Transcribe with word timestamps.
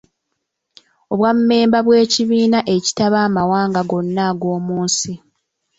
Obwammemba 1.13 1.79
bw’ekibiina 1.85 2.59
ekitaba 2.75 3.17
amawanga 3.27 3.81
gonna 3.89 4.21
ag’omu 4.31 4.75
nsi. 4.85 5.13